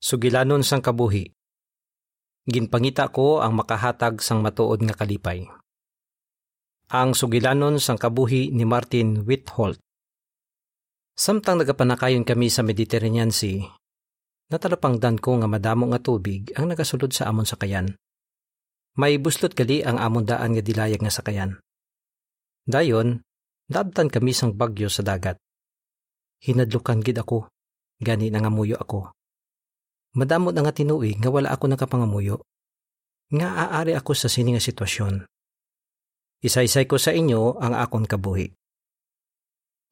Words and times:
Sugilanon 0.00 0.64
sang 0.64 0.80
kabuhi. 0.80 1.28
Ginpangita 2.48 3.12
ko 3.12 3.44
ang 3.44 3.52
makahatag 3.52 4.24
sang 4.24 4.40
matuod 4.40 4.80
nga 4.80 4.96
kalipay. 4.96 5.44
Ang 6.88 7.12
sugilanon 7.12 7.76
sang 7.76 8.00
kabuhi 8.00 8.48
ni 8.48 8.64
Martin 8.64 9.28
Whitholt. 9.28 9.76
Samtang 11.12 11.60
nagapanakayon 11.60 12.24
kami 12.24 12.48
sa 12.48 12.64
Mediterranean 12.64 13.28
Sea, 13.28 13.60
natalapangdan 14.48 15.20
ko 15.20 15.36
nga 15.36 15.44
madamo 15.44 15.92
nga 15.92 16.00
tubig 16.00 16.48
ang 16.56 16.72
nagasulod 16.72 17.12
sa 17.12 17.28
amon 17.28 17.44
sakayan. 17.44 17.92
May 18.96 19.20
buslot 19.20 19.52
gali 19.52 19.84
ang 19.84 20.00
amon 20.00 20.24
daan 20.24 20.56
nga 20.56 20.64
dilayag 20.64 21.04
nga 21.04 21.12
sakayan. 21.12 21.60
Dayon, 22.64 23.20
dabtan 23.68 24.08
kami 24.08 24.32
sang 24.32 24.56
bagyo 24.56 24.88
sa 24.88 25.04
dagat. 25.04 25.36
Hinadlukan 26.40 27.04
gid 27.04 27.20
ako, 27.20 27.52
gani 28.00 28.32
nangamuyo 28.32 28.80
ako. 28.80 29.12
Madamot 30.16 30.50
na 30.50 30.66
nga 30.66 30.74
tinuig 30.74 31.22
nga 31.22 31.30
wala 31.30 31.54
ako 31.54 31.70
nakapangamuyo. 31.70 32.42
Nga 33.30 33.46
aari 33.46 33.94
ako 33.94 34.10
sa 34.18 34.26
sini 34.26 34.58
nga 34.58 34.62
sitwasyon. 34.62 35.22
Isaysay 36.42 36.90
ko 36.90 36.98
sa 36.98 37.14
inyo 37.14 37.62
ang 37.62 37.78
akon 37.78 38.08
kabuhi. 38.08 38.50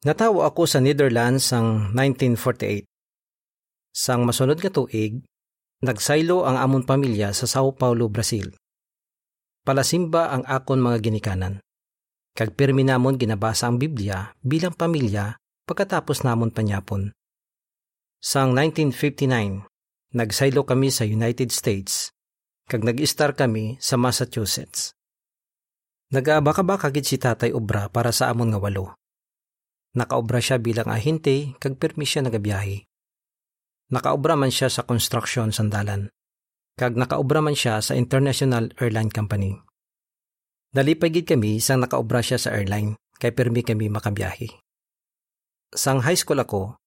Natawo 0.03 0.43
ako 0.43 0.67
sa 0.67 0.83
Netherlands 0.83 1.47
sang 1.47 1.95
1948. 1.95 2.83
Sang 3.95 4.27
masunod 4.27 4.59
nga 4.59 4.71
tuig, 4.71 5.23
nagsaylo 5.83 6.43
ang 6.43 6.59
amon 6.59 6.83
pamilya 6.83 7.31
sa 7.31 7.47
Sao 7.47 7.71
Paulo, 7.75 8.11
Brazil. 8.11 8.51
Palasimba 9.63 10.33
ang 10.33 10.43
akon 10.47 10.81
mga 10.83 10.97
ginikanan. 11.03 11.63
Kag 12.33 12.55
pirmi 12.55 12.87
namon 12.87 13.19
ginabasa 13.19 13.67
ang 13.67 13.75
Biblia 13.75 14.31
bilang 14.39 14.73
pamilya 14.73 15.35
pagkatapos 15.67 16.23
namon 16.25 16.49
panyapon. 16.49 17.13
Sang 18.19 18.51
1959, 18.57 19.68
nagsaylo 20.09 20.65
kami 20.65 20.89
sa 20.89 21.05
United 21.05 21.53
States 21.53 22.09
kag 22.69 22.85
nag-star 22.85 23.33
kami 23.33 23.81
sa 23.81 23.97
Massachusetts. 23.97 24.93
Nagaabaka-baka 26.13 26.89
gid 26.93 27.05
si 27.05 27.17
tatay 27.17 27.53
obra 27.53 27.89
para 27.89 28.13
sa 28.13 28.29
amon 28.29 28.53
nga 28.53 28.61
walo. 28.61 28.93
Nakaobra 29.97 30.37
siya 30.37 30.61
bilang 30.61 30.89
ahinte 30.89 31.57
kag 31.57 31.81
permi 31.81 32.05
siya 32.05 32.25
nagabiyahe. 32.25 32.85
Nakaobra 33.89 34.37
man 34.37 34.53
siya 34.53 34.69
sa 34.69 34.85
construction 34.85 35.49
sandalan. 35.49 36.13
Kag 36.77 36.93
nakaobra 36.93 37.41
man 37.41 37.57
siya 37.57 37.81
sa 37.81 37.97
International 37.97 38.69
Airline 38.77 39.09
Company. 39.09 39.57
Dalipay 40.69 41.09
gid 41.09 41.25
kami 41.25 41.57
sang 41.57 41.81
nakaobra 41.81 42.21
siya 42.21 42.37
sa 42.37 42.53
airline 42.53 42.97
kay 43.17 43.33
permi 43.33 43.65
kami 43.65 43.89
makabiyahe. 43.89 44.61
Sang 45.73 46.01
high 46.05 46.17
school 46.17 46.41
ako, 46.41 46.77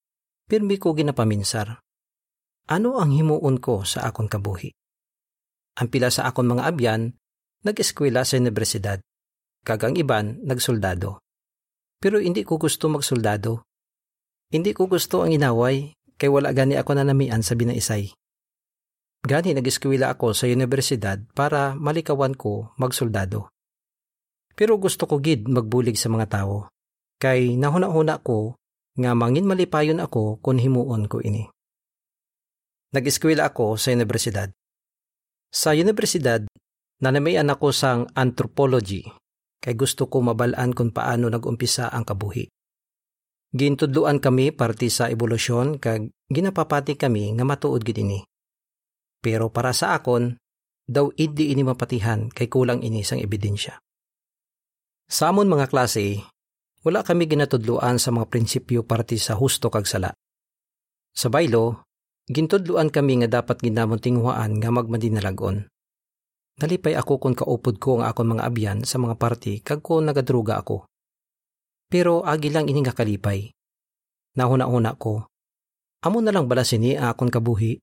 permi 0.47 0.79
ko 0.79 0.95
ginapaminsar 0.95 1.83
ano 2.71 3.01
ang 3.03 3.11
himuon 3.11 3.59
ko 3.59 3.83
sa 3.83 4.07
akon 4.07 4.31
kabuhi? 4.31 4.71
Ang 5.81 5.89
pila 5.89 6.13
sa 6.13 6.29
akon 6.29 6.47
mga 6.47 6.69
abyan, 6.69 7.03
nag-eskwela 7.65 8.23
sa 8.23 8.39
universidad. 8.39 9.01
Kagang 9.63 9.99
iban, 9.99 10.43
nagsoldado. 10.43 11.23
Pero 12.03 12.19
hindi 12.19 12.43
ko 12.43 12.59
gusto 12.59 12.91
magsoldado. 12.91 13.63
Hindi 14.51 14.75
ko 14.75 14.91
gusto 14.91 15.23
ang 15.23 15.33
inaway, 15.33 15.95
kay 16.19 16.29
wala 16.29 16.51
gani 16.51 16.77
ako 16.77 16.99
nanamian 16.99 17.41
sa 17.41 17.55
binaisay. 17.55 18.11
Gani 19.23 19.55
nag-eskwela 19.55 20.11
ako 20.19 20.35
sa 20.35 20.51
universidad 20.51 21.23
para 21.33 21.79
malikawan 21.79 22.35
ko 22.35 22.75
magsoldado. 22.75 23.55
Pero 24.53 24.77
gusto 24.77 25.07
ko 25.07 25.23
gid 25.23 25.47
magbulig 25.47 25.97
sa 25.97 26.11
mga 26.11 26.27
tao. 26.43 26.69
Kay 27.23 27.55
nahuna-huna 27.55 28.19
ko 28.21 28.59
nga 28.99 29.15
mangin 29.15 29.47
malipayon 29.47 30.03
ako 30.03 30.43
kung 30.43 30.59
himuon 30.59 31.07
ko 31.07 31.23
ini. 31.23 31.49
Nag-eskwela 32.93 33.49
ako 33.49 33.81
sa 33.81 33.89
universidad. 33.97 34.53
Sa 35.49 35.73
universidad, 35.73 36.45
nanamayan 37.01 37.49
ako 37.49 37.73
sang 37.73 38.05
anthropology 38.13 39.09
kay 39.65 39.73
gusto 39.73 40.13
ko 40.13 40.21
mabalaan 40.21 40.77
kung 40.77 40.93
paano 40.93 41.33
nag-umpisa 41.33 41.89
ang 41.89 42.05
kabuhi. 42.05 42.45
Gintudluan 43.53 44.21
kami 44.21 44.53
parti 44.53 44.93
sa 44.93 45.09
ebolusyon 45.09 45.81
kag 45.81 46.13
ginapapati 46.29 47.01
kami 47.01 47.33
nga 47.33 47.49
matuod 47.49 47.81
gid 47.81 48.01
ini. 48.01 48.21
Pero 49.25 49.49
para 49.49 49.73
sa 49.73 49.97
akon, 49.97 50.37
daw 50.85 51.09
idi 51.17 51.49
ini 51.49 51.65
mapatihan 51.65 52.29
kay 52.29 52.51
kulang 52.53 52.85
ini 52.85 53.01
sang 53.01 53.25
ebidensya. 53.25 53.81
Sa 55.09 55.33
amon 55.33 55.49
mga 55.49 55.73
klase, 55.73 56.29
wala 56.85 57.01
kami 57.01 57.25
ginatudluan 57.25 57.97
sa 57.97 58.13
mga 58.13 58.29
prinsipyo 58.29 58.85
parti 58.85 59.17
sa 59.17 59.39
husto 59.39 59.73
kag 59.73 59.89
sala. 59.89 60.13
Sa 61.13 61.29
baylo, 61.29 61.92
Gintudluan 62.31 62.87
kami 62.87 63.23
nga 63.23 63.43
dapat 63.43 63.59
ginamon 63.59 63.99
tinguhaan 63.99 64.63
nga 64.63 64.71
magmadinalagon. 64.71 65.67
Nalipay 66.63 66.95
ako 66.95 67.19
kung 67.19 67.35
kaupod 67.35 67.83
ko 67.83 67.99
ang 67.99 68.07
akon 68.07 68.39
mga 68.39 68.47
abyan 68.47 68.79
sa 68.87 69.03
mga 69.03 69.19
party 69.19 69.67
kag 69.67 69.83
ko 69.83 69.99
nagadruga 69.99 70.63
ako. 70.63 70.87
Pero 71.91 72.23
agi 72.23 72.55
lang 72.55 72.71
ini 72.71 72.79
nga 72.87 72.95
kalipay. 72.95 73.51
Nahuna-una 74.39 74.95
ko. 74.95 75.27
Amo 76.07 76.19
na 76.23 76.31
lang 76.31 76.47
bala 76.47 76.63
sini 76.63 76.95
akon 76.95 77.27
kabuhi. 77.27 77.83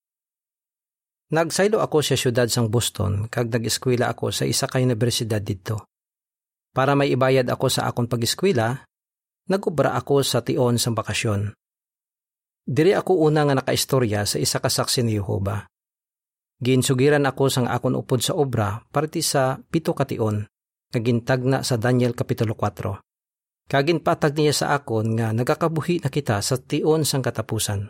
Nagsaylo 1.29 1.83
ako 1.83 2.01
sa 2.01 2.15
syudad 2.15 2.47
sang 2.47 2.71
Boston 2.71 3.27
kag 3.27 3.51
nag-eskwela 3.51 4.09
ako 4.09 4.31
sa 4.31 4.47
isa 4.47 4.65
ka 4.65 4.79
universidad 4.79 5.43
didto. 5.43 5.85
Para 6.71 6.95
may 6.95 7.11
ibayad 7.11 7.45
ako 7.51 7.67
sa 7.67 7.91
akon 7.91 8.07
pag-eskwela, 8.07 8.87
nagubra 9.51 9.99
ako 9.99 10.23
sa 10.23 10.41
tion 10.41 10.79
sang 10.79 10.95
bakasyon. 10.95 11.53
Diri 12.69 12.93
ako 12.93 13.25
una 13.25 13.49
nga 13.49 13.57
nakaistorya 13.57 14.29
sa 14.29 14.37
isa 14.37 14.61
ka 14.61 14.69
saksi 14.69 15.01
ni 15.01 15.17
Jehova. 15.17 15.65
Ginsugiran 16.61 17.25
ako 17.25 17.49
sang 17.49 17.65
akon 17.65 17.97
upod 17.97 18.21
sa 18.21 18.37
obra 18.37 18.85
parti 18.93 19.25
sa 19.25 19.57
pito 19.57 19.97
kation 19.97 20.45
nga 20.93 20.99
gintagna 21.01 21.65
sa 21.65 21.81
Daniel 21.81 22.13
Kapitulo 22.13 22.53
4. 22.53 23.73
Kagin 23.73 24.05
patag 24.05 24.37
niya 24.37 24.53
sa 24.53 24.77
akon 24.77 25.17
nga 25.17 25.33
nagakabuhi 25.33 26.05
na 26.05 26.13
kita 26.13 26.45
sa 26.45 26.61
tion 26.61 27.09
sang 27.09 27.25
katapusan. 27.25 27.89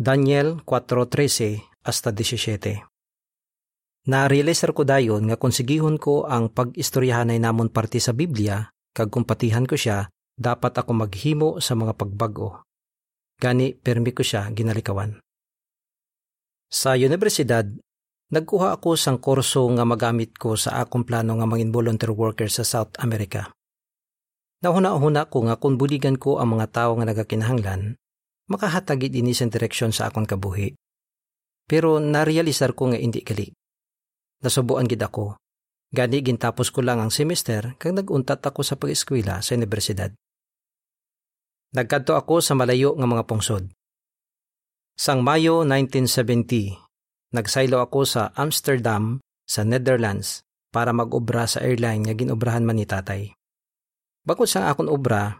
Daniel 0.00 0.64
4.13 0.64 1.84
hasta 1.84 2.08
17 2.08 4.08
Na-realizer 4.08 4.72
ko 4.72 4.88
dayon 4.88 5.28
nga 5.28 5.36
konsigihon 5.36 6.00
ko 6.00 6.24
ang 6.24 6.48
pag-istoryahanay 6.48 7.36
namon 7.36 7.68
parti 7.68 8.00
sa 8.00 8.16
Biblia 8.16 8.64
kag 8.96 9.12
kumpatihan 9.12 9.68
ko 9.68 9.76
siya 9.76 10.08
dapat 10.40 10.72
ako 10.80 11.04
maghimo 11.04 11.60
sa 11.60 11.76
mga 11.76 11.92
pagbago 11.92 12.64
Gani, 13.38 13.70
permi 13.70 14.10
ko 14.10 14.26
siya 14.26 14.50
ginalikawan. 14.50 15.14
Sa 16.66 16.98
universidad, 16.98 17.70
nagkuha 18.34 18.76
ako 18.76 18.98
sang 18.98 19.22
kurso 19.22 19.62
nga 19.78 19.86
magamit 19.86 20.34
ko 20.34 20.58
sa 20.58 20.82
akong 20.82 21.06
plano 21.06 21.38
nga 21.38 21.46
mangin 21.46 21.70
volunteer 21.70 22.10
worker 22.10 22.50
sa 22.50 22.66
South 22.66 22.98
America. 22.98 23.46
Nahuna-huna 24.58 25.30
ko 25.30 25.46
nga 25.46 25.54
kung 25.54 25.78
buligan 25.78 26.18
ko 26.18 26.42
ang 26.42 26.58
mga 26.58 26.66
tao 26.74 26.98
nga 26.98 27.06
nagakinahanglan, 27.06 27.94
makahatagid 28.50 29.14
ini 29.14 29.30
sa 29.30 29.46
direksyon 29.46 29.94
sa 29.94 30.10
akong 30.10 30.26
kabuhi. 30.26 30.74
Pero 31.70 32.02
narealisar 32.02 32.74
ko 32.74 32.90
nga 32.90 32.98
hindi 32.98 33.22
kali. 33.22 33.54
Nasubuan 34.42 34.90
gid 34.90 34.98
ako. 34.98 35.38
Gani 35.94 36.26
gintapos 36.26 36.74
ko 36.74 36.82
lang 36.82 36.98
ang 36.98 37.14
semester 37.14 37.78
kag 37.78 37.94
naguntat 37.94 38.42
ako 38.42 38.66
sa 38.66 38.74
pag-eskwela 38.74 39.40
sa 39.46 39.54
universidad. 39.54 40.10
Nagkadto 41.68 42.16
ako 42.16 42.40
sa 42.40 42.56
malayo 42.56 42.96
nga 42.96 43.04
mga 43.04 43.24
pungsod. 43.28 43.68
Sang 44.98 45.20
Mayo 45.20 45.62
1970, 45.68 46.80
nagsaylo 47.36 47.84
ako 47.84 48.08
sa 48.08 48.32
Amsterdam 48.34 49.20
sa 49.44 49.62
Netherlands 49.68 50.42
para 50.72 50.96
mag-obra 50.96 51.44
sa 51.44 51.60
airline 51.60 52.08
nga 52.08 52.16
ginobrahan 52.16 52.64
man 52.64 52.80
ni 52.80 52.88
tatay. 52.88 53.30
Bakod 54.24 54.48
sang 54.48 54.64
akon 54.64 54.88
obra, 54.88 55.38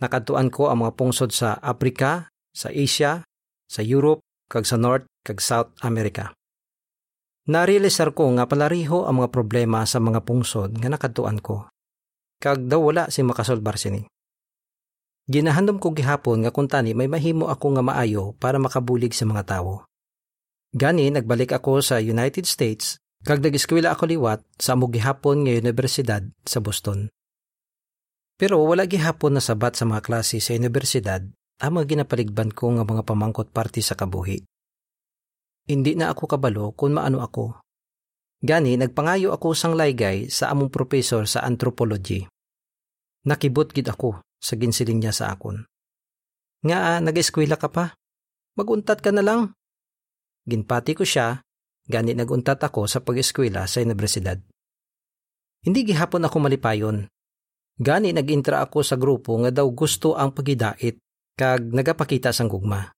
nakadtuan 0.00 0.48
ko 0.48 0.72
ang 0.72 0.84
mga 0.84 0.96
pungsod 0.96 1.30
sa 1.30 1.60
Africa, 1.60 2.32
sa 2.56 2.72
Asia, 2.72 3.20
sa 3.68 3.80
Europe, 3.84 4.24
kag 4.50 4.66
sa 4.66 4.74
North 4.80 5.06
kag 5.22 5.38
South 5.38 5.70
America. 5.84 6.32
Narealisar 7.46 8.16
ko 8.16 8.32
nga 8.34 8.48
palariho 8.48 9.04
ang 9.06 9.22
mga 9.22 9.30
problema 9.32 9.84
sa 9.84 10.02
mga 10.02 10.24
pungsod 10.24 10.76
nga 10.80 10.88
nakadtuan 10.88 11.38
ko. 11.38 11.68
Kag 12.40 12.66
daw 12.66 12.80
wala 12.80 13.12
si 13.12 13.20
makasolbar 13.22 13.76
sini. 13.76 14.02
Ginahandom 15.30 15.78
ko 15.78 15.94
gihapon 15.94 16.42
nga 16.42 16.50
kuntani 16.50 16.90
may 16.90 17.06
mahimo 17.06 17.46
ako 17.46 17.78
nga 17.78 17.86
maayo 17.86 18.34
para 18.42 18.58
makabulig 18.58 19.14
sa 19.14 19.22
mga 19.30 19.46
tawo. 19.46 19.86
Gani 20.74 21.06
nagbalik 21.14 21.54
ako 21.54 21.78
sa 21.86 22.02
United 22.02 22.50
States 22.50 22.98
kag 23.22 23.38
nag-eskwela 23.38 23.94
ako 23.94 24.10
liwat 24.10 24.42
sa 24.58 24.74
amo 24.74 24.90
gihapon 24.90 25.46
nga 25.46 25.54
universidad 25.54 26.26
sa 26.42 26.58
Boston. 26.58 27.14
Pero 28.42 28.58
wala 28.66 28.90
gihapon 28.90 29.38
na 29.38 29.42
sabat 29.44 29.78
sa 29.78 29.86
mga 29.86 30.02
klase 30.02 30.42
sa 30.42 30.50
universidad 30.50 31.22
ang 31.62 31.78
mga 31.78 31.94
ginapaligban 31.94 32.50
ko 32.50 32.74
nga 32.74 32.82
mga 32.82 33.06
pamangkot 33.06 33.54
party 33.54 33.86
sa 33.86 33.94
kabuhi. 33.94 34.42
Hindi 35.70 35.94
na 35.94 36.10
ako 36.10 36.26
kabalo 36.26 36.74
kung 36.74 36.98
maano 36.98 37.22
ako. 37.22 37.54
Gani 38.42 38.74
nagpangayo 38.74 39.30
ako 39.30 39.54
sang 39.54 39.78
laygay 39.78 40.26
sa 40.26 40.50
among 40.50 40.74
professor 40.74 41.22
sa 41.22 41.46
anthropology. 41.46 42.26
Nakibot 43.30 43.70
gid 43.70 43.86
ako 43.86 44.26
sa 44.40 44.56
ginsiling 44.56 44.98
niya 44.98 45.12
sa 45.12 45.36
akon. 45.36 45.68
Nga, 46.64 47.04
nag-eskwela 47.04 47.60
ka 47.60 47.68
pa? 47.68 47.92
Maguntat 48.56 49.04
ka 49.04 49.12
na 49.12 49.22
lang. 49.24 49.42
ginpati 50.50 50.98
ko 50.98 51.06
siya, 51.06 51.38
gani 51.86 52.16
naguntat 52.16 52.58
ako 52.58 52.90
sa 52.90 53.04
pag-eskwela 53.04 53.70
sa 53.70 53.78
universidad. 53.84 54.40
Hindi 55.62 55.92
gihapon 55.92 56.26
ako 56.26 56.36
malipayon. 56.42 57.06
Gani 57.78 58.10
nag-intra 58.10 58.64
ako 58.64 58.82
sa 58.82 58.96
grupo 58.98 59.36
nga 59.40 59.52
daw 59.52 59.68
gusto 59.70 60.16
ang 60.18 60.34
pagidait 60.34 60.98
kag 61.38 61.70
nagapakita 61.70 62.34
sang 62.34 62.50
gugma. 62.50 62.92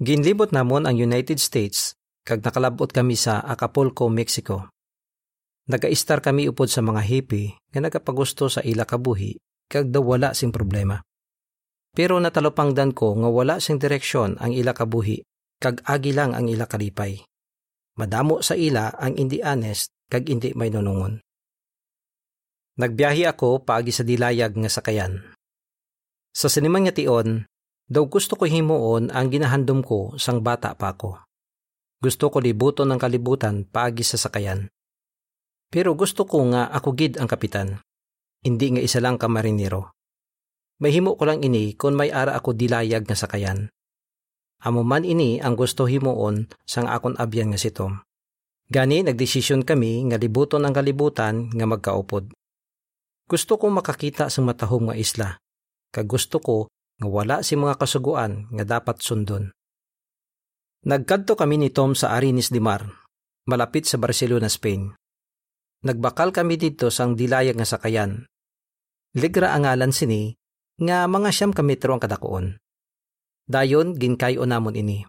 Ginlibot 0.00 0.52
namon 0.54 0.88
ang 0.88 0.96
United 0.96 1.36
States 1.36 1.96
kag 2.24 2.40
nakalabot 2.40 2.88
kami 2.88 3.18
sa 3.18 3.44
Acapulco, 3.44 4.08
Mexico. 4.08 4.72
Nagaistar 5.68 6.24
kami 6.24 6.48
upod 6.48 6.72
sa 6.72 6.80
mga 6.80 7.04
hippie 7.04 7.56
nga 7.68 7.80
nagapagusto 7.84 8.48
sa 8.48 8.64
ila 8.64 8.88
kabuhi 8.88 9.36
kag 9.70 9.94
daw 9.94 10.02
wala 10.02 10.34
sing 10.34 10.50
problema. 10.50 10.98
Pero 11.94 12.18
natalopangdan 12.18 12.90
ko 12.90 13.14
nga 13.14 13.30
wala 13.30 13.54
sing 13.62 13.78
direksyon 13.78 14.42
ang 14.42 14.50
ila 14.50 14.74
kabuhi 14.74 15.22
kag 15.62 15.86
agi 15.86 16.10
lang 16.10 16.34
ang 16.34 16.50
ila 16.50 16.66
kalipay. 16.66 17.22
Madamo 17.98 18.42
sa 18.42 18.58
ila 18.58 18.90
ang 18.98 19.14
hindi 19.14 19.38
honest 19.38 19.94
kag 20.10 20.26
hindi 20.26 20.50
may 20.58 20.74
nunungon. 20.74 21.22
Nagbiyahe 22.80 23.28
ako 23.28 23.62
paagi 23.62 23.92
sa 23.92 24.02
dilayag 24.02 24.56
nga 24.56 24.70
sakayan. 24.72 25.20
Sa 26.32 26.48
sinimang 26.48 26.88
nga 26.88 26.94
tion, 26.96 27.44
daw 27.90 28.06
gusto 28.06 28.38
ko 28.38 28.48
himuon 28.48 29.10
ang 29.10 29.28
ginahandom 29.28 29.82
ko 29.84 30.14
sang 30.16 30.40
bata 30.40 30.72
pa 30.78 30.94
ako. 30.94 31.20
Gusto 32.00 32.32
ko 32.32 32.40
libuton 32.40 32.88
ng 32.88 33.00
kalibutan 33.02 33.68
paagi 33.68 34.00
sa 34.00 34.16
sakayan. 34.16 34.72
Pero 35.68 35.92
gusto 35.92 36.24
ko 36.24 36.40
nga 36.48 36.72
ako 36.72 36.96
gid 36.96 37.20
ang 37.20 37.28
kapitan. 37.28 37.84
Hindi 38.40 38.72
nga 38.72 38.80
isa 38.80 39.04
lang 39.04 39.20
ka 39.20 39.28
marinero. 39.28 39.92
Mahimo 40.80 41.12
ko 41.20 41.28
lang 41.28 41.44
ini 41.44 41.76
kung 41.76 41.92
may 41.92 42.08
ara 42.08 42.32
ako 42.40 42.56
dilayag 42.56 43.04
nga 43.04 43.12
sakayan. 43.12 43.68
Amo 44.64 44.80
man 44.80 45.04
ini 45.04 45.40
ang 45.40 45.56
gusto 45.56 45.84
himuon 45.84 46.48
sang 46.64 46.88
akon 46.88 47.16
abyan 47.20 47.52
nga 47.52 47.60
si 47.60 47.68
Tom. 47.72 48.00
Gani 48.70 49.04
nagdesisyon 49.04 49.64
kami 49.64 50.08
nga 50.08 50.16
libuton 50.16 50.64
ang 50.64 50.72
kalibutan 50.72 51.52
nga 51.52 51.66
magkaupod. 51.68 52.32
Gusto 53.28 53.60
ko 53.60 53.68
makakita 53.68 54.32
sa 54.32 54.40
matahong 54.40 54.92
nga 54.92 54.96
isla. 54.96 55.28
Kag 55.90 56.06
gusto 56.06 56.38
ko 56.40 56.56
nga 57.00 57.08
wala 57.08 57.36
si 57.40 57.56
mga 57.56 57.76
kasuguan 57.76 58.48
nga 58.52 58.64
dapat 58.64 59.00
sundon. 59.00 59.52
Nagkadto 60.80 61.36
kami 61.36 61.60
ni 61.60 61.68
Tom 61.68 61.92
sa 61.92 62.16
Arinis 62.16 62.48
de 62.48 62.60
Mar, 62.60 62.88
malapit 63.44 63.84
sa 63.84 64.00
Barcelona, 64.00 64.48
Spain. 64.48 64.96
Nagbakal 65.80 66.28
kami 66.28 66.60
dito 66.60 66.92
sang 66.92 67.16
dilayag 67.16 67.56
nga 67.56 67.64
sakayan. 67.64 68.28
Ligra 69.16 69.56
ang 69.56 69.64
ngalan 69.64 69.96
sini 69.96 70.36
nga 70.76 71.08
mga 71.08 71.32
siyam 71.32 71.56
ka 71.56 71.64
metro 71.64 71.96
ang 71.96 72.02
kadakuon. 72.04 72.60
Dayon 73.48 73.96
ginkayo 73.96 74.44
namon 74.44 74.76
ini. 74.76 75.08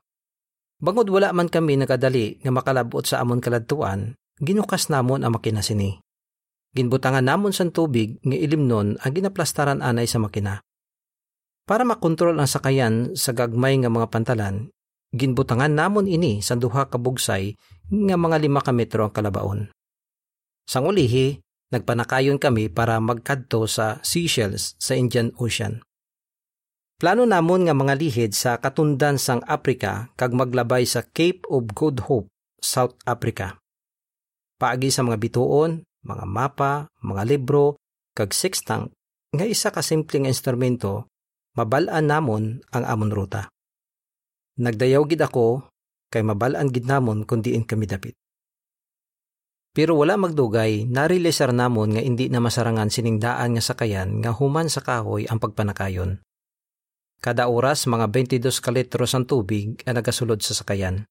Bangod 0.80 1.12
wala 1.12 1.36
man 1.36 1.52
kami 1.52 1.76
nakadali 1.76 2.40
nga 2.40 2.56
makalabot 2.56 3.04
sa 3.04 3.20
amon 3.20 3.44
kaladtuan, 3.44 4.16
ginukas 4.40 4.88
namon 4.88 5.28
ang 5.28 5.36
makina 5.36 5.60
sini. 5.60 6.00
Ginbutangan 6.72 7.28
namon 7.28 7.52
sa 7.52 7.68
tubig 7.68 8.18
nga 8.24 8.38
ilimnon 8.40 8.96
ang 8.96 9.12
ginaplastaran 9.12 9.84
anay 9.84 10.08
sa 10.08 10.24
makina. 10.24 10.64
Para 11.68 11.84
makontrol 11.84 12.40
ang 12.40 12.48
sakayan 12.48 13.12
sa 13.14 13.36
gagmay 13.36 13.76
nga 13.84 13.92
mga 13.92 14.08
pantalan, 14.08 14.72
ginbutangan 15.12 15.76
namon 15.76 16.08
ini 16.08 16.40
sa 16.40 16.56
duha 16.56 16.88
ka 16.88 16.96
bugsay 16.96 17.60
nga 17.92 18.16
mga 18.16 18.40
lima 18.40 18.64
ka 18.64 18.72
ang 18.72 19.12
kalabaon. 19.12 19.68
Sang 20.72 20.88
ulihi, 20.88 21.36
nagpanakayon 21.76 22.40
kami 22.40 22.72
para 22.72 22.96
magkadto 23.04 23.68
sa 23.68 24.00
Seychelles 24.08 24.80
sa 24.80 24.96
Indian 24.96 25.36
Ocean. 25.36 25.84
Plano 26.96 27.28
namon 27.28 27.68
nga 27.68 27.76
mga 27.76 28.00
lihid 28.00 28.32
sa 28.32 28.56
katundan 28.56 29.20
sang 29.20 29.44
Africa 29.52 30.16
kag 30.16 30.32
maglabay 30.32 30.88
sa 30.88 31.04
Cape 31.04 31.44
of 31.52 31.76
Good 31.76 32.08
Hope, 32.08 32.32
South 32.64 32.96
Africa. 33.04 33.60
Paagi 34.64 34.96
sa 34.96 35.04
mga 35.04 35.20
bituon, 35.20 35.84
mga 36.08 36.24
mapa, 36.24 36.88
mga 37.04 37.28
libro, 37.28 37.76
kag 38.16 38.32
sextant 38.32 38.96
nga 39.36 39.44
isa 39.44 39.76
ka 39.76 39.84
simpleng 39.84 40.24
instrumento, 40.24 41.12
mabalaan 41.60 42.08
namon 42.08 42.64
ang 42.72 42.88
amon 42.88 43.12
ruta. 43.12 43.52
Nagdayaw 44.56 45.04
gid 45.04 45.20
ako 45.20 45.68
kay 46.08 46.24
mabalaan 46.24 46.72
gid 46.72 46.88
namon 46.88 47.28
kun 47.28 47.44
diin 47.44 47.68
kami 47.68 47.92
dapit. 47.92 48.16
Pero 49.72 49.96
wala 49.96 50.20
magdugay, 50.20 50.84
narilisar 50.84 51.56
namon 51.56 51.96
nga 51.96 52.04
hindi 52.04 52.28
na 52.28 52.44
masarangan 52.44 52.92
sining 52.92 53.24
daan 53.24 53.56
nga 53.56 53.64
sakayan 53.64 54.20
nga 54.20 54.36
human 54.36 54.68
sa 54.68 54.84
kahoy 54.84 55.24
ang 55.32 55.40
pagpanakayon. 55.40 56.20
Kada 57.24 57.48
oras 57.48 57.88
mga 57.88 58.12
22 58.12 58.52
ka 58.60 58.72
litros 58.76 59.16
ang 59.16 59.24
tubig 59.24 59.80
ang 59.88 59.96
nagasulod 59.96 60.44
sa 60.44 60.52
sakayan. 60.52 61.08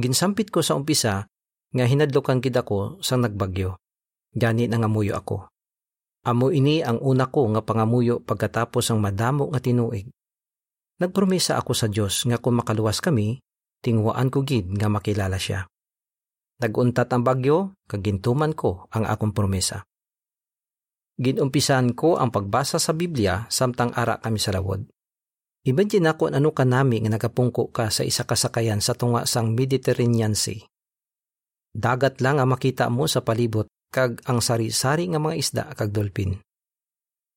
Ginsampit 0.00 0.48
ko 0.48 0.64
sa 0.64 0.72
umpisa 0.72 1.28
nga 1.74 1.84
hinadlokan 1.84 2.40
gid 2.40 2.56
ako 2.56 3.04
sa 3.04 3.20
nagbagyo. 3.20 3.76
Gani 4.32 4.64
nangamuyo 4.64 5.18
ako. 5.18 5.52
Amo 6.24 6.48
ini 6.48 6.80
ang 6.80 6.96
una 7.04 7.28
ko 7.28 7.44
nga 7.52 7.60
pangamuyo 7.60 8.24
pagkatapos 8.24 8.88
ang 8.88 9.04
madamo 9.04 9.52
nga 9.52 9.60
tinuig. 9.60 10.08
Nagpromesa 10.96 11.60
ako 11.60 11.76
sa 11.76 11.92
Dios 11.92 12.24
nga 12.24 12.40
kung 12.40 12.56
makaluwas 12.56 13.04
kami, 13.04 13.42
tingwaan 13.84 14.32
ko 14.32 14.40
gid 14.40 14.72
nga 14.78 14.88
makilala 14.88 15.36
siya. 15.36 15.68
Naguntat 16.62 17.10
ang 17.10 17.26
bagyo, 17.26 17.74
kagintuman 17.90 18.54
ko 18.54 18.86
ang 18.94 19.10
akong 19.10 19.34
promesa. 19.34 19.82
Ginumpisan 21.18 21.94
ko 21.94 22.18
ang 22.18 22.30
pagbasa 22.30 22.78
sa 22.78 22.94
Biblia 22.94 23.46
samtang 23.50 23.94
ara 23.94 24.18
kami 24.18 24.38
sa 24.38 24.54
lawod. 24.54 24.86
Imagine 25.64 26.10
ako 26.10 26.30
ano 26.30 26.50
ka 26.50 26.66
nami 26.66 27.02
nga 27.02 27.14
nagapungko 27.14 27.70
ka 27.70 27.88
sa 27.88 28.04
isa 28.04 28.26
kasakayan 28.26 28.84
sa 28.84 28.92
tunga 28.92 29.24
sang 29.24 29.56
Mediterranean 29.56 30.36
Sea 30.36 30.60
Dagat 31.74 32.22
lang 32.22 32.38
ang 32.38 32.54
makita 32.54 32.86
mo 32.86 33.10
sa 33.10 33.26
palibot 33.26 33.66
kag 33.90 34.22
ang 34.30 34.38
sari-sari 34.38 35.10
nga 35.10 35.18
mga 35.18 35.34
isda 35.34 35.64
kag 35.74 35.90
dolphin. 35.90 36.38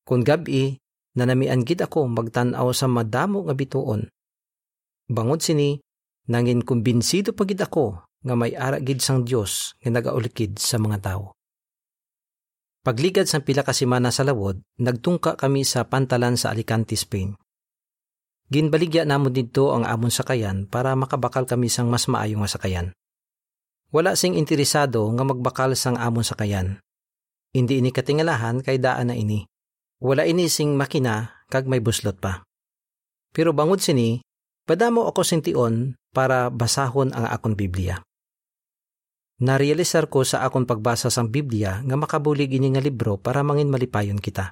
Kung 0.05 0.21
gabi, 0.21 0.77
nanamian 1.17 1.65
gid 1.65 1.81
ako 1.81 2.05
magtan-aw 2.05 2.69
sa 2.69 2.85
madamo 2.85 3.49
nga 3.49 3.57
bituon. 3.57 4.05
Bangod 5.09 5.41
sini, 5.41 5.81
nangin 6.29 6.61
kumbinsido 6.61 7.33
pa 7.33 7.49
gid 7.49 7.65
ako 7.65 8.06
nga 8.27 8.35
may 8.35 8.51
ara 8.53 8.83
gid 8.83 8.99
sang 8.99 9.23
Dios 9.23 9.71
nga 9.79 9.89
nagaulikid 9.95 10.59
sa 10.59 10.75
mga 10.75 10.99
tao. 10.99 11.31
Pagligad 12.83 13.27
sang 13.27 13.43
pila 13.43 13.63
ka 13.63 13.75
semana 13.75 14.11
sa 14.11 14.23
lawod, 14.23 14.63
nagtungka 14.79 15.35
kami 15.35 15.67
sa 15.67 15.83
pantalan 15.87 16.39
sa 16.39 16.55
Alicante, 16.55 16.95
Spain. 16.95 17.35
Ginbaligya 18.47 19.03
namon 19.03 19.35
didto 19.35 19.75
ang 19.75 19.83
amon 19.83 20.07
sakayan 20.07 20.71
para 20.71 20.95
makabakal 20.95 21.43
kami 21.43 21.67
sang 21.67 21.91
mas 21.91 22.07
maayo 22.07 22.39
nga 22.39 22.47
sakayan. 22.47 22.95
Wala 23.91 24.15
sing 24.15 24.39
interesado 24.39 25.03
nga 25.11 25.23
magbakal 25.27 25.75
sang 25.75 25.99
amon 25.99 26.23
sa 26.23 26.39
kayan. 26.39 26.79
Hindi 27.51 27.83
ini 27.83 27.91
katingalahan 27.91 28.63
kay 28.63 28.79
daan 28.79 29.11
na 29.11 29.19
ini. 29.19 29.43
Wala 29.99 30.23
ini 30.23 30.47
sing 30.47 30.79
makina 30.79 31.43
kag 31.51 31.67
may 31.67 31.83
buslot 31.83 32.23
pa. 32.23 32.47
Pero 33.35 33.51
bangod 33.51 33.83
sini, 33.83 34.23
padamo 34.63 35.11
ako 35.11 35.27
sintion 35.27 35.99
para 36.15 36.47
basahon 36.47 37.11
ang 37.11 37.27
akon 37.27 37.59
Biblia. 37.59 37.99
Narealisar 39.37 40.09
ko 40.09 40.25
sa 40.25 40.41
akon 40.41 40.65
pagbasa 40.65 41.13
sang 41.13 41.29
Biblia 41.29 41.85
nga 41.85 41.95
makabulig 41.95 42.49
ini 42.49 42.73
nga 42.73 42.81
libro 42.81 43.21
para 43.21 43.45
mangin 43.45 43.69
malipayon 43.69 44.17
kita. 44.17 44.49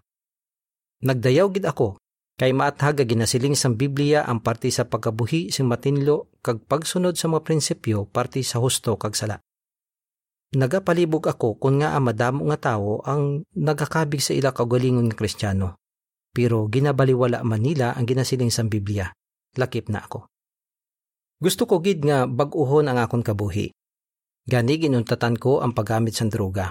Nagdayaw 1.01 1.49
gid 1.49 1.65
ako 1.65 1.97
Kay 2.35 2.51
maathaga 2.51 3.07
ginasiling 3.07 3.55
sang 3.55 3.79
Biblia 3.79 4.27
ang 4.27 4.43
parte 4.43 4.67
sa 4.67 4.83
pagkabuhi 4.83 5.55
sing 5.55 5.71
matinlo 5.71 6.35
kag 6.43 6.67
pagsunod 6.67 7.15
sa 7.15 7.31
mga 7.31 7.47
prinsipyo 7.47 8.11
parte 8.11 8.43
sa 8.43 8.59
husto 8.59 8.99
kag 8.99 9.15
sala. 9.15 9.39
Nagapalibog 10.51 11.31
ako 11.31 11.55
kung 11.55 11.79
nga 11.79 11.95
madamo 11.95 12.43
nga 12.51 12.75
tawo 12.75 12.99
ang 13.07 13.47
nagakabig 13.55 14.19
sa 14.19 14.35
ila 14.35 14.51
kaugalingon 14.51 15.07
nga 15.07 15.15
Kristiyano. 15.15 15.79
Pero 16.35 16.67
ginabaliwala 16.67 17.39
man 17.47 17.63
nila 17.63 17.95
ang 17.95 18.03
ginasiling 18.03 18.51
sang 18.51 18.67
Biblia. 18.67 19.07
Lakip 19.55 19.87
na 19.87 20.03
ako. 20.03 20.27
Gusto 21.39 21.63
ko 21.63 21.79
gid 21.79 22.03
nga 22.03 22.27
bag-uhon 22.27 22.91
ang 22.91 22.99
akon 22.99 23.23
kabuhi. 23.23 23.71
Gani 24.45 24.77
ginuntatan 24.77 25.41
ko 25.41 25.65
ang 25.65 25.73
paggamit 25.73 26.13
sang 26.13 26.29
droga. 26.29 26.69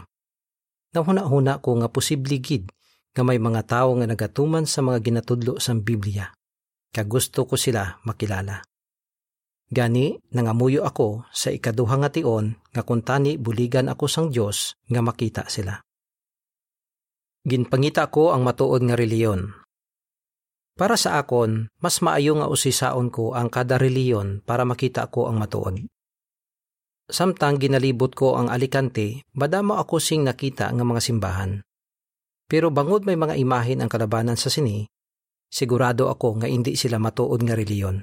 Nahuna-huna 0.95 1.59
ko 1.59 1.75
nga 1.83 1.91
posible 1.91 2.39
gid 2.39 2.71
nga 3.11 3.27
may 3.27 3.43
mga 3.43 3.67
tao 3.67 3.99
nga 3.99 4.07
nagatuman 4.07 4.63
sa 4.63 4.79
mga 4.87 5.03
ginatudlo 5.03 5.59
sa 5.59 5.75
Biblia. 5.75 6.31
Kagusto 6.95 7.51
ko 7.51 7.59
sila 7.59 7.99
makilala. 8.07 8.63
Gani, 9.67 10.15
nangamuyo 10.31 10.87
ako 10.87 11.27
sa 11.35 11.51
ikaduha 11.51 11.99
nga 11.99 12.11
tion 12.15 12.55
nga 12.71 12.87
kuntani 12.87 13.35
buligan 13.43 13.91
ako 13.91 14.07
sang 14.07 14.29
Dios 14.31 14.79
nga 14.87 15.03
makita 15.03 15.51
sila. 15.51 15.75
Ginpangita 17.43 18.07
ko 18.07 18.31
ang 18.31 18.47
matuod 18.47 18.87
nga 18.87 18.95
reliyon. 18.95 19.51
Para 20.79 20.95
sa 20.95 21.19
akon, 21.19 21.71
mas 21.83 21.99
maayo 22.03 22.39
nga 22.39 22.47
usisaon 22.47 23.11
ko 23.11 23.35
ang 23.35 23.51
kada 23.51 23.79
reliyon 23.79 24.47
para 24.47 24.63
makita 24.63 25.11
ko 25.11 25.27
ang 25.27 25.43
matuod. 25.43 25.87
Samtang 27.05 27.61
ginalibot 27.61 28.17
ko 28.17 28.41
ang 28.41 28.49
Alicante, 28.49 29.29
madamo 29.37 29.77
ako 29.77 30.01
sing 30.01 30.25
nakita 30.25 30.73
nga 30.73 30.85
mga 30.85 31.01
simbahan. 31.05 31.61
Pero 32.49 32.73
bangod 32.73 33.05
may 33.05 33.17
mga 33.17 33.37
imahin 33.37 33.85
ang 33.85 33.93
kalabanan 33.93 34.41
sa 34.41 34.49
sini, 34.49 34.89
sigurado 35.53 36.09
ako 36.09 36.41
nga 36.41 36.49
hindi 36.49 36.73
sila 36.81 36.97
matuod 36.97 37.45
nga 37.45 37.53
reliyon. 37.53 38.01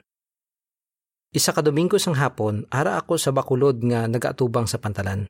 Isa 1.34 1.50
ka 1.50 1.66
Domingo 1.66 1.98
sang 1.98 2.14
hapon, 2.20 2.68
ara 2.70 3.00
ako 3.00 3.18
sa 3.18 3.34
bakulod 3.34 3.82
nga 3.88 4.06
nagaatubang 4.06 4.70
sa 4.70 4.78
pantalan. 4.78 5.26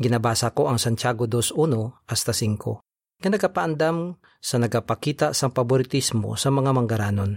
Ginabasa 0.00 0.54
ko 0.56 0.72
ang 0.72 0.80
Santiago 0.80 1.28
2.1 1.28 2.08
hasta 2.08 2.32
5, 2.32 3.20
nga 3.20 3.28
nagapaandam 3.28 4.16
sa 4.40 4.56
nagapakita 4.56 5.36
sa 5.36 5.52
paboritismo 5.52 6.40
sa 6.40 6.48
mga 6.48 6.70
manggaranon. 6.72 7.36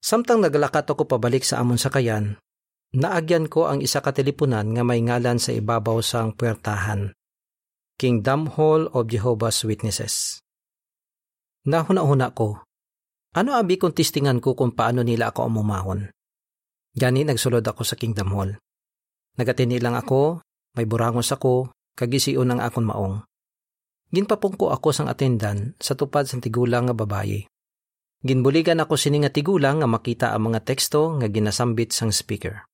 Samtang 0.00 0.40
naglakat 0.40 0.86
ako 0.86 1.04
pabalik 1.04 1.42
sa 1.42 1.58
amon 1.58 1.76
sakayan, 1.76 2.38
naagyan 2.94 3.46
ko 3.46 3.70
ang 3.70 3.82
isa 3.82 4.02
ka 4.02 4.10
teleponan 4.10 4.74
nga 4.74 4.82
may 4.82 5.02
ngalan 5.02 5.38
sa 5.38 5.54
ibabaw 5.54 6.02
sang 6.02 6.34
puwertahan. 6.34 7.14
Kingdom 8.00 8.48
Hall 8.56 8.88
of 8.96 9.12
Jehovah's 9.12 9.60
Witnesses. 9.62 10.40
Nahuna-huna 11.68 12.32
ko, 12.32 12.64
ano 13.36 13.54
abi 13.54 13.76
kung 13.76 13.92
tistingan 13.92 14.40
ko 14.42 14.56
kung 14.56 14.72
paano 14.72 15.04
nila 15.04 15.30
ako 15.30 15.46
umumahon? 15.46 16.10
Gani 16.90 17.22
nagsulod 17.22 17.62
ako 17.62 17.86
sa 17.86 17.94
Kingdom 17.94 18.34
Hall. 18.34 18.50
Nagatini 19.38 19.78
lang 19.78 19.94
ako, 19.94 20.42
may 20.74 20.88
burangos 20.88 21.30
ako, 21.30 21.70
kagisiyon 21.94 22.50
ng 22.50 22.60
akon 22.64 22.88
maong. 22.88 23.22
Ginpapong 24.10 24.58
ko 24.58 24.74
ako 24.74 24.90
sang 24.90 25.06
atendan 25.06 25.78
sa 25.78 25.94
tupad 25.94 26.26
sa 26.26 26.40
tigulang 26.42 26.90
nga 26.90 26.96
babayi. 26.96 27.46
Ginbuligan 28.20 28.82
ako 28.82 28.98
sini 28.98 29.22
nga 29.22 29.30
tigulang 29.30 29.80
nga 29.80 29.88
makita 29.88 30.34
ang 30.34 30.50
mga 30.50 30.66
teksto 30.66 31.14
nga 31.20 31.30
ginasambit 31.30 31.94
sang 31.94 32.10
speaker. 32.10 32.69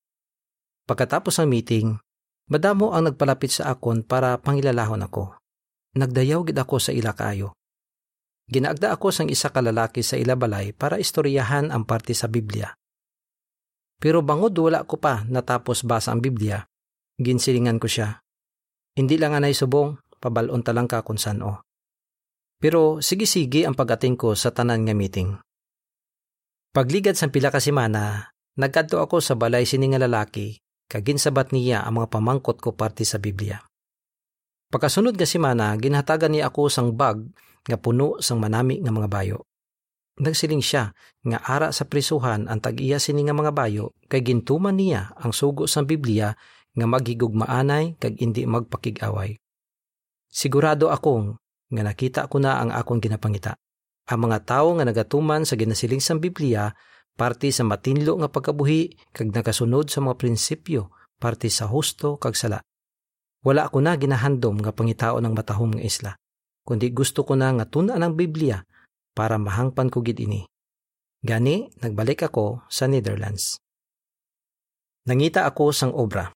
Pagkatapos 0.87 1.43
ng 1.43 1.51
meeting, 1.51 1.99
madamo 2.47 2.95
ang 2.95 3.11
nagpalapit 3.11 3.59
sa 3.59 3.75
akon 3.75 4.07
para 4.07 4.39
pangilalahon 4.39 5.03
ako. 5.03 5.35
Nagdayaw 5.99 6.47
gid 6.47 6.59
ako 6.63 6.79
sa 6.79 6.95
ila 6.95 7.11
kaayo. 7.11 7.59
Ginaagda 8.47 8.95
ako 8.95 9.11
sang 9.11 9.27
isa 9.27 9.51
ka 9.51 9.59
lalaki 9.59 10.07
sa 10.07 10.15
ila 10.15 10.39
balay 10.39 10.71
para 10.71 11.03
istoryahan 11.03 11.75
ang 11.75 11.83
parte 11.83 12.15
sa 12.15 12.31
Biblia. 12.31 12.71
Pero 13.99 14.23
bangod 14.23 14.55
wala 14.55 14.87
ko 14.87 15.03
pa 15.03 15.27
natapos 15.27 15.83
basa 15.83 16.15
ang 16.15 16.23
Biblia, 16.23 16.63
ginsilingan 17.19 17.83
ko 17.83 17.91
siya. 17.91 18.23
Hindi 18.95 19.19
lang 19.19 19.35
anay 19.35 19.57
subong, 19.57 19.99
pabalon 20.23 20.63
talang 20.63 20.87
ka 20.87 21.03
kung 21.03 21.19
saan 21.19 21.43
Pero 22.63 23.03
sige-sige 23.03 23.67
ang 23.67 23.75
pagating 23.75 24.15
ko 24.15 24.39
sa 24.39 24.55
tanan 24.55 24.87
nga 24.87 24.95
meeting. 24.95 25.35
Pagligad 26.71 27.19
sa 27.19 27.27
pila 27.33 27.51
ka 27.51 27.59
semana, 27.59 28.31
nagkadto 28.55 29.03
ako 29.03 29.19
sa 29.19 29.35
balay 29.35 29.67
sini 29.67 29.91
nga 29.91 30.01
lalaki, 30.01 30.61
kagin 30.87 31.19
sabat 31.19 31.51
niya 31.51 31.83
ang 31.83 32.03
mga 32.03 32.09
pamangkot 32.11 32.59
ko 32.63 32.75
parte 32.75 33.03
sa 33.03 33.19
Biblia. 33.19 33.59
Pagkasunod 34.71 35.15
nga 35.15 35.29
semana, 35.29 35.75
ginhatagan 35.79 36.35
niya 36.35 36.51
ako 36.51 36.67
sang 36.67 36.91
bag 36.95 37.23
nga 37.67 37.79
puno 37.79 38.19
sang 38.19 38.43
manami 38.43 38.83
nga 38.83 38.91
mga 38.95 39.11
bayo. 39.11 39.47
Nagsiling 40.17 40.65
siya 40.65 40.97
nga 41.29 41.39
ara 41.45 41.69
sa 41.77 41.85
prisuhan 41.85 42.49
ang 42.49 42.59
tag-iya 42.59 42.97
sini 42.97 43.21
nga 43.29 43.37
mga 43.37 43.53
bayo 43.53 43.93
kay 44.09 44.25
gintuman 44.25 44.73
niya 44.73 45.13
ang 45.21 45.37
sugo 45.37 45.69
sa 45.69 45.85
Biblia 45.85 46.33
nga 46.73 46.87
maghigugmaanay 46.89 48.01
kag 48.01 48.17
indi 48.17 48.49
magpakig-away. 48.49 49.37
Sigurado 50.33 50.89
akong 50.89 51.37
nga 51.69 51.83
nakita 51.85 52.21
ko 52.33 52.41
na 52.41 52.63
ang 52.63 52.71
akong 52.73 53.03
ginapangita. 53.03 53.61
Ang 54.07 54.31
mga 54.31 54.39
tawo 54.47 54.79
nga 54.79 54.87
nagatuman 54.87 55.43
sa 55.43 55.59
ginasiling 55.59 56.01
sa 56.01 56.15
Biblia 56.15 56.71
parte 57.17 57.49
sa 57.49 57.65
matinlo 57.65 58.21
nga 58.21 58.29
pagkabuhi 58.29 59.11
kag 59.11 59.33
nakasunod 59.33 59.89
sa 59.89 60.05
mga 60.05 60.15
prinsipyo 60.21 60.93
parte 61.17 61.49
sa 61.49 61.67
husto 61.67 62.21
kag 62.21 62.37
sala. 62.37 62.61
Wala 63.41 63.67
ako 63.67 63.81
na 63.81 63.97
ginahandom 63.97 64.61
nga 64.61 64.77
pangitao 64.77 65.17
ng 65.19 65.33
matahom 65.33 65.73
nga 65.73 65.83
isla, 65.83 66.13
kundi 66.69 66.93
gusto 66.93 67.25
ko 67.25 67.33
na 67.35 67.57
nga 67.57 67.65
tunan 67.65 68.05
ang 68.05 68.13
Biblia 68.13 68.61
para 69.17 69.41
mahangpan 69.41 69.89
ko 69.89 70.05
gid 70.05 70.21
ini. 70.21 70.45
Gani, 71.25 71.73
nagbalik 71.81 72.29
ako 72.29 72.69
sa 72.69 72.85
Netherlands. 72.85 73.57
Nangita 75.09 75.49
ako 75.49 75.73
sang 75.73 75.95
obra. 75.97 76.29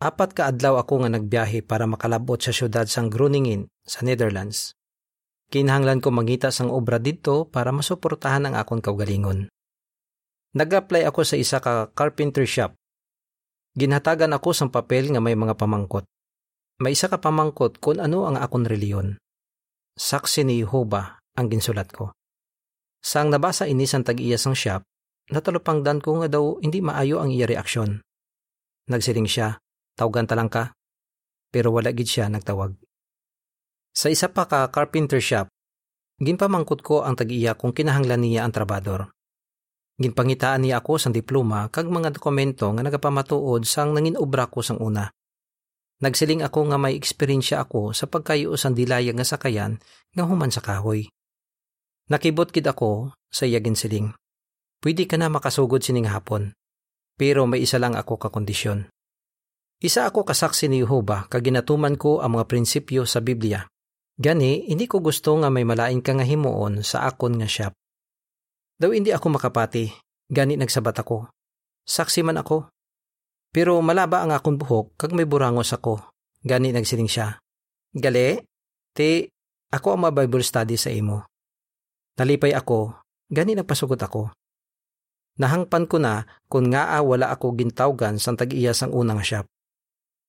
Apat 0.00 0.30
ka 0.32 0.42
adlaw 0.48 0.80
ako 0.80 1.04
nga 1.04 1.10
nagbiyahe 1.18 1.60
para 1.66 1.84
makalabot 1.84 2.40
sa 2.40 2.54
syudad 2.54 2.88
sang 2.88 3.12
Groningen 3.12 3.68
sa 3.84 4.06
Netherlands. 4.06 4.72
Kinahanglan 5.50 6.02
ko 6.02 6.10
mangita 6.10 6.50
sang 6.50 6.70
obra 6.70 6.98
didto 6.98 7.46
para 7.46 7.70
masuportahan 7.70 8.46
ang 8.46 8.54
akon 8.58 8.82
kaugalingon. 8.82 9.50
Nag-apply 10.56 11.04
ako 11.04 11.20
sa 11.20 11.36
isa 11.36 11.60
ka 11.60 11.92
carpenter 11.92 12.48
shop. 12.48 12.72
Ginhatagan 13.76 14.32
ako 14.32 14.56
sang 14.56 14.72
papel 14.72 15.12
nga 15.12 15.20
may 15.20 15.36
mga 15.36 15.52
pamangkot. 15.52 16.08
May 16.80 16.96
isa 16.96 17.12
ka 17.12 17.20
pamangkot 17.20 17.76
kung 17.76 18.00
ano 18.00 18.24
ang 18.24 18.40
akon 18.40 18.64
reliyon. 18.64 19.20
Saksi 20.00 20.48
ni 20.48 20.64
Jehovah 20.64 21.20
ang 21.36 21.52
ginsulat 21.52 21.92
ko. 21.92 22.16
Sang 23.04 23.28
nabasa 23.28 23.68
ini 23.68 23.84
sang 23.84 24.00
tag-iya 24.00 24.40
sang 24.40 24.56
shop, 24.56 24.80
natalupangdan 25.28 26.00
ko 26.00 26.24
nga 26.24 26.28
daw 26.32 26.56
hindi 26.64 26.80
maayo 26.80 27.20
ang 27.20 27.28
iya 27.28 27.44
reaksyon. 27.44 28.00
Nagsiling 28.88 29.28
siya, 29.28 29.60
tawagan 29.92 30.24
talang 30.24 30.48
ka, 30.48 30.72
pero 31.52 31.68
wala 31.68 31.92
gid 31.92 32.08
siya 32.08 32.32
nagtawag. 32.32 32.72
Sa 33.92 34.08
isa 34.08 34.32
pa 34.32 34.48
ka 34.48 34.72
carpenter 34.72 35.20
shop, 35.20 35.52
ginpamangkot 36.16 36.80
ko 36.80 37.04
ang 37.04 37.12
tag-iya 37.12 37.52
kung 37.60 37.76
kinahanglan 37.76 38.24
niya 38.24 38.48
ang 38.48 38.56
trabador. 38.56 39.15
Ginpangitaan 39.96 40.60
niya 40.60 40.84
ako 40.84 41.00
sang 41.00 41.16
diploma 41.16 41.72
kag 41.72 41.88
mga 41.88 42.12
dokumento 42.20 42.68
nga 42.68 42.84
nagapamatuod 42.84 43.64
sang 43.64 43.96
nangin 43.96 44.20
obra 44.20 44.44
ko 44.44 44.60
sang 44.60 44.76
una. 44.76 45.08
Nagsiling 46.04 46.44
ako 46.44 46.68
nga 46.68 46.76
may 46.76 46.92
eksperyensya 46.92 47.64
ako 47.64 47.96
sa 47.96 48.04
pagkayo 48.04 48.52
sang 48.60 48.76
dilayag 48.76 49.16
nga 49.16 49.24
sakayan 49.24 49.80
nga 50.12 50.28
human 50.28 50.52
sa 50.52 50.60
kahoy. 50.60 51.08
Nakibot 52.12 52.52
kid 52.52 52.68
ako 52.68 53.16
sa 53.32 53.48
iyagin 53.48 53.72
siling. 53.72 54.12
Pwede 54.84 55.08
ka 55.08 55.16
na 55.16 55.32
makasugod 55.32 55.80
sining 55.80 56.12
hapon. 56.12 56.52
Pero 57.16 57.48
may 57.48 57.64
isa 57.64 57.80
lang 57.80 57.96
ako 57.96 58.20
kakondisyon. 58.20 58.92
Isa 59.80 60.04
ako 60.04 60.28
kasaksi 60.28 60.68
ni 60.68 60.84
Jehovah 60.84 61.32
kag 61.32 61.40
ginatuman 61.40 61.96
ko 61.96 62.20
ang 62.20 62.36
mga 62.36 62.44
prinsipyo 62.44 63.08
sa 63.08 63.24
Biblia. 63.24 63.64
Gani, 64.16 64.68
hindi 64.68 64.84
ko 64.84 65.00
gusto 65.00 65.32
nga 65.40 65.48
may 65.48 65.64
malain 65.64 66.04
ka 66.04 66.12
nga 66.12 66.24
himuon 66.24 66.84
sa 66.84 67.08
akon 67.08 67.40
nga 67.40 67.48
shop. 67.48 67.72
Daw 68.76 68.92
hindi 68.92 69.08
ako 69.08 69.40
makapati, 69.40 69.88
gani 70.28 70.60
nagsabat 70.60 71.00
ako. 71.00 71.32
Saksi 71.88 72.20
man 72.20 72.36
ako. 72.36 72.68
Pero 73.48 73.80
malaba 73.80 74.20
ang 74.20 74.36
akon 74.36 74.60
buhok 74.60 75.00
kag 75.00 75.16
may 75.16 75.24
burangos 75.24 75.72
ako. 75.72 76.12
Gani 76.44 76.76
nagsiling 76.76 77.08
siya. 77.08 77.40
Gali, 77.96 78.36
ti, 78.92 79.24
ako 79.72 79.96
ang 79.96 80.00
ma-Bible 80.04 80.44
study 80.44 80.76
sa 80.76 80.92
imo. 80.92 81.24
Nalipay 82.20 82.52
ako, 82.52 83.00
gani 83.32 83.56
nagpasugot 83.56 84.00
ako. 84.04 84.28
Nahangpan 85.40 85.88
ko 85.88 85.96
na 85.96 86.28
kung 86.48 86.68
nga 86.68 87.00
wala 87.00 87.32
ako 87.32 87.56
gintawgan 87.56 88.20
sa 88.20 88.36
tag-iya 88.36 88.76
sang 88.76 88.92
unang 88.92 89.24
shop. 89.24 89.48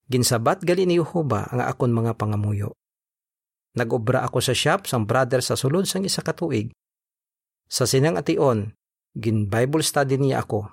Ginsabat 0.07 0.63
gali 0.63 0.87
ni 0.87 0.95
Jehovah 0.99 1.51
ang 1.51 1.67
akon 1.67 1.91
mga 1.91 2.15
pangamuyo. 2.15 2.71
Nagobra 3.75 4.23
ako 4.23 4.39
sa 4.39 4.55
shop 4.55 4.87
sang 4.87 5.03
brother 5.03 5.43
sa 5.43 5.59
sulod 5.59 5.83
sang 5.83 6.07
isa 6.07 6.23
katuig. 6.23 6.71
Sa 7.67 7.83
sinang 7.83 8.15
ation, 8.15 8.71
gin 9.11 9.51
Bible 9.51 9.83
study 9.83 10.15
niya 10.15 10.47
ako. 10.47 10.71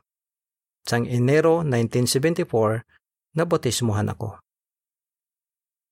Sang 0.87 1.11
Enero 1.11 1.67
1974, 1.67 3.35
nabotismuhan 3.35 4.15
ako. 4.15 4.39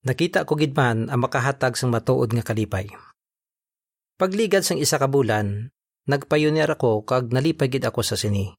Nakita 0.03 0.47
ko 0.47 0.59
gidman 0.59 1.11
ang 1.11 1.21
makahatag 1.23 1.79
sang 1.79 1.95
matuod 1.95 2.35
nga 2.35 2.43
kalipay. 2.43 2.91
Pagligad 4.19 4.63
sang 4.63 4.79
isa 4.79 4.99
ka 4.99 5.07
bulan, 5.11 5.71
nagpayunir 6.07 6.71
ako 6.71 7.03
kag 7.07 7.31
nalipay 7.31 7.71
gid 7.71 7.87
ako 7.87 8.03
sa 8.03 8.19
sini. 8.19 8.51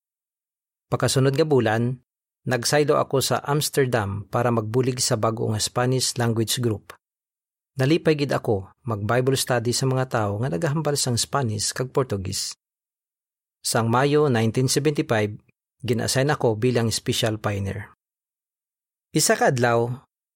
Pagkasunod 0.91 1.35
nga 1.35 1.47
bulan, 1.47 2.00
nagsaylo 2.43 3.00
ako 3.00 3.23
sa 3.23 3.39
Amsterdam 3.43 4.27
para 4.27 4.51
magbulig 4.51 5.00
sa 5.00 5.15
bago 5.15 5.47
nga 5.51 5.59
Spanish 5.63 6.15
language 6.19 6.59
group. 6.59 6.91
Nalipay 7.74 8.13
gid 8.13 8.30
ako 8.30 8.70
mag-Bible 8.86 9.34
study 9.34 9.74
sa 9.74 9.89
mga 9.89 10.06
tao 10.10 10.38
nga 10.42 10.50
nagahambal 10.53 10.94
sang 10.94 11.18
Spanish 11.18 11.74
kag 11.74 11.89
Portuguese. 11.89 12.53
Sang 13.63 13.89
Mayo 13.89 14.30
1975, 14.30 15.42
gina-assign 15.82 16.30
ako 16.30 16.60
bilang 16.60 16.94
special 16.94 17.42
pioneer. 17.42 17.89
Isa 19.13 19.34
ka 19.34 19.50
adlaw, 19.50 19.89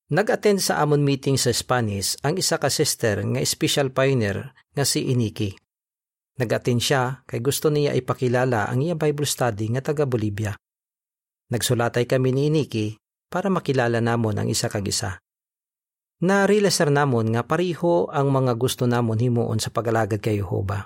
Nag-attend 0.07 0.63
sa 0.63 0.79
amon 0.79 1.03
meeting 1.03 1.35
sa 1.35 1.51
Spanish 1.51 2.15
ang 2.23 2.39
isa 2.39 2.55
ka 2.55 2.71
sister 2.71 3.19
nga 3.27 3.43
special 3.43 3.91
pioneer 3.91 4.55
nga 4.71 4.87
si 4.87 5.11
Iniki. 5.11 5.51
Nag-attend 6.39 6.79
siya 6.79 7.27
kay 7.27 7.43
gusto 7.43 7.67
niya 7.67 7.91
ipakilala 7.91 8.71
ang 8.71 8.79
iya 8.79 8.95
Bible 8.95 9.27
study 9.27 9.67
nga 9.75 9.83
taga 9.83 10.07
Bolivia. 10.07 10.55
Nagsulatay 11.51 12.07
kami 12.07 12.31
ni 12.31 12.47
Iniki 12.47 12.95
para 13.27 13.51
makilala 13.51 13.99
namon 13.99 14.39
ang 14.39 14.47
isa 14.47 14.71
kag 14.71 14.87
isa. 14.87 15.19
Na-realizer 16.17 16.89
namon 16.89 17.37
nga 17.37 17.45
pariho 17.45 18.09
ang 18.09 18.33
mga 18.33 18.57
gusto 18.57 18.89
namon 18.89 19.21
himuon 19.21 19.61
sa 19.61 19.69
pagalagad 19.69 20.17
kay 20.17 20.41
Jehova. 20.41 20.81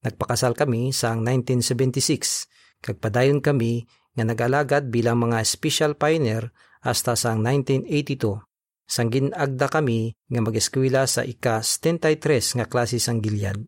Nagpakasal 0.00 0.56
kami 0.56 0.96
sa 0.96 1.12
1976 1.12 2.80
kag 2.80 2.96
padayon 2.96 3.44
kami 3.44 3.84
nga 4.16 4.24
nag-alagad 4.24 4.88
bilang 4.88 5.20
mga 5.20 5.44
special 5.44 5.92
pioneer 5.92 6.48
hasta 6.80 7.12
sang 7.12 7.44
1982 7.44 8.40
sang 8.90 9.12
ginagda 9.12 9.68
kami 9.70 10.16
nga 10.26 10.40
mag-eskwela 10.40 11.04
sa 11.04 11.22
ika-73 11.22 12.58
nga 12.58 12.66
klase 12.66 12.96
sang 12.96 13.20
Gilead. 13.20 13.62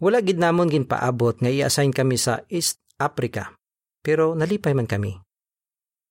Wala 0.00 0.22
gid 0.22 0.38
namon 0.38 0.70
ginpaabot 0.70 1.42
nga 1.42 1.50
i-assign 1.50 1.90
kami 1.90 2.16
sa 2.16 2.46
East 2.48 2.80
Africa. 2.96 3.52
pero 4.04 4.36
nalipay 4.36 4.76
man 4.76 4.84
kami. 4.84 5.16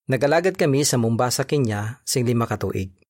Nagalagad 0.09 0.57
kami 0.57 0.81
sa 0.81 0.97
Mombasa, 0.97 1.45
Kenya, 1.45 2.01
sing 2.01 2.25
lima 2.25 2.49
katuig. 2.49 3.02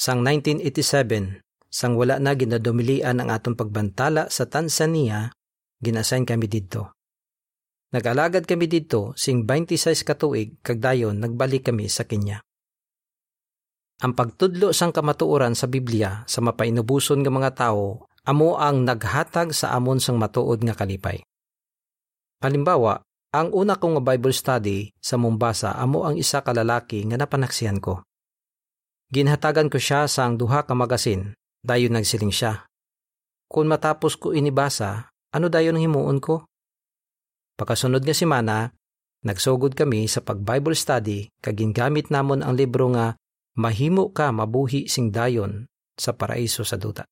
Sang 0.00 0.24
1987, 0.24 1.44
sang 1.68 1.92
wala 1.92 2.16
na 2.16 2.32
ginadumilian 2.32 3.20
ang 3.20 3.28
atong 3.28 3.52
pagbantala 3.52 4.32
sa 4.32 4.48
Tanzania, 4.48 5.28
ginasign 5.76 6.24
kami 6.24 6.48
didto. 6.48 6.96
Nagalagad 7.92 8.48
kami 8.48 8.64
didto 8.64 9.12
sing 9.12 9.44
26 9.44 10.00
katuig 10.08 10.56
kag 10.64 10.80
dayon 10.80 11.20
nagbalik 11.20 11.68
kami 11.68 11.92
sa 11.92 12.08
Kenya. 12.08 12.40
Ang 14.00 14.16
pagtudlo 14.16 14.72
sang 14.72 14.88
kamatuoran 14.88 15.52
sa 15.52 15.68
Biblia 15.68 16.24
sa 16.24 16.40
mapainubuson 16.40 17.20
nga 17.20 17.28
mga 17.28 17.52
tao 17.52 18.08
amo 18.24 18.56
ang 18.56 18.88
naghatag 18.88 19.52
sa 19.52 19.76
amon 19.76 20.00
sang 20.00 20.16
matuod 20.16 20.64
nga 20.64 20.72
kalipay. 20.72 21.20
Halimbawa, 22.40 23.04
ang 23.36 23.52
una 23.52 23.76
kong 23.76 24.00
Bible 24.00 24.32
study 24.32 24.88
sa 24.96 25.20
Mombasa 25.20 25.76
amo 25.76 26.08
ang 26.08 26.16
isa 26.16 26.40
ka 26.40 26.56
lalaki 26.56 27.04
nga 27.04 27.20
napanaksihan 27.20 27.76
ko. 27.84 28.00
Ginhatagan 29.10 29.66
ko 29.66 29.78
siya 29.82 30.06
sa 30.06 30.26
ang 30.26 30.38
duha 30.38 30.62
ka 30.62 30.74
magasin, 30.74 31.34
dayon 31.66 31.98
nagsiling 31.98 32.30
siya. 32.30 32.66
Kung 33.50 33.66
matapos 33.66 34.14
ko 34.14 34.30
inibasa, 34.30 35.10
ano 35.34 35.50
dayon 35.50 35.74
ang 35.78 35.90
himuon 35.90 36.18
ko? 36.22 36.46
Pagkasunod 37.58 38.06
nga 38.06 38.14
simana, 38.14 38.70
nagsugod 39.26 39.74
kami 39.74 40.06
sa 40.06 40.22
pag-Bible 40.22 40.78
study 40.78 41.26
kag 41.42 41.58
gingamit 41.58 42.08
namon 42.08 42.46
ang 42.46 42.54
libro 42.54 42.86
nga 42.94 43.18
Mahimo 43.58 44.14
ka 44.14 44.30
mabuhi 44.30 44.86
sing 44.86 45.10
dayon 45.10 45.66
sa 45.98 46.14
paraiso 46.14 46.62
sa 46.62 46.78
duta. 46.78 47.02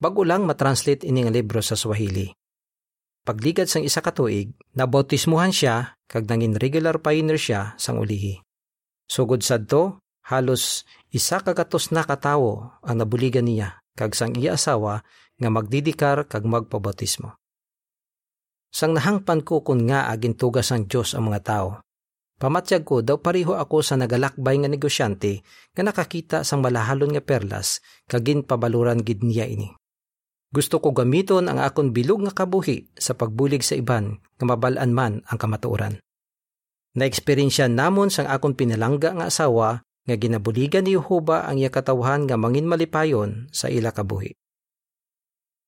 Bago 0.00 0.24
lang 0.24 0.48
matranslate 0.48 1.04
ini 1.04 1.22
nga 1.22 1.30
libro 1.30 1.60
sa 1.60 1.76
Swahili. 1.76 2.32
Pagligad 3.24 3.68
sang 3.68 3.84
isa 3.84 4.00
katuig, 4.02 4.56
nabautismuhan 4.76 5.52
siya 5.52 5.96
kag 6.08 6.26
nangin 6.28 6.56
regular 6.56 6.98
pioneer 7.00 7.38
siya 7.38 7.60
sang 7.76 8.00
ulihi. 8.00 8.40
Sugod 9.04 9.44
sadto, 9.44 10.03
halos 10.24 10.88
isa 11.12 11.44
kagatos 11.44 11.92
na 11.92 12.02
katawo 12.02 12.80
ang 12.80 12.96
nabuligan 13.04 13.44
niya 13.44 13.84
kag 13.94 14.16
sang 14.16 14.34
iya 14.34 14.56
asawa 14.56 15.04
nga 15.38 15.48
magdidikar 15.50 16.26
kag 16.26 16.46
magpabautismo. 16.48 17.36
Sang 18.74 18.90
nahangpan 18.90 19.46
ko 19.46 19.62
kun 19.62 19.86
nga 19.86 20.10
agin 20.10 20.34
tugas 20.34 20.74
ang 20.74 20.90
Dios 20.90 21.14
ang 21.14 21.30
mga 21.30 21.40
tao. 21.46 21.68
Pamatyag 22.34 22.82
ko 22.82 22.98
daw 23.06 23.22
pariho 23.22 23.54
ako 23.54 23.86
sa 23.86 23.94
nagalakbay 23.94 24.58
nga 24.58 24.66
negosyante 24.66 25.46
nga 25.70 25.86
nakakita 25.86 26.42
sang 26.42 26.58
malahalon 26.58 27.14
nga 27.14 27.22
perlas 27.22 27.78
kagin 28.10 28.42
pabaluran 28.42 28.98
gid 29.06 29.22
niya 29.22 29.46
ini. 29.46 29.70
Gusto 30.50 30.82
ko 30.82 30.90
gamiton 30.90 31.46
ang 31.46 31.62
akon 31.62 31.94
bilog 31.94 32.26
nga 32.26 32.34
kabuhi 32.34 32.90
sa 32.98 33.14
pagbulig 33.14 33.62
sa 33.62 33.78
iban 33.78 34.18
nga 34.38 34.44
mabalaan 34.46 34.90
man 34.90 35.22
ang 35.30 35.38
kamatuoran. 35.38 36.02
Na-eksperyensya 36.94 37.70
namon 37.70 38.10
sang 38.10 38.26
akon 38.26 38.54
pinalangga 38.58 39.14
nga 39.14 39.30
asawa 39.30 39.82
nga 40.04 40.16
ginabuligan 40.16 40.84
ni 40.84 40.96
Jehova 40.96 41.48
ang 41.48 41.60
iya 41.60 41.72
katawhan 41.72 42.28
nga 42.28 42.36
mangin 42.36 42.68
malipayon 42.68 43.48
sa 43.52 43.72
ila 43.72 43.92
kabuhi. 43.92 44.36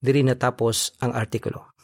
Diri 0.00 0.20
natapos 0.24 0.96
ang 1.00 1.16
artikulo. 1.16 1.75